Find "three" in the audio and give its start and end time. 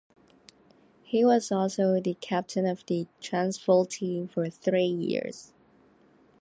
4.49-4.85